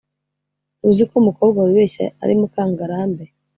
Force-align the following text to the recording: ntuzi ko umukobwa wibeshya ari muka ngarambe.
ntuzi 0.79 1.03
ko 1.09 1.13
umukobwa 1.21 1.57
wibeshya 1.65 2.05
ari 2.23 2.33
muka 2.39 2.61
ngarambe. 2.71 3.23